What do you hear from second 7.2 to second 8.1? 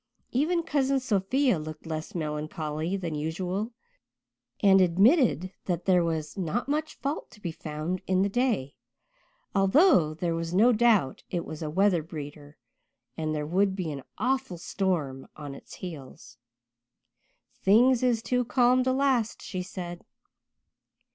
to be found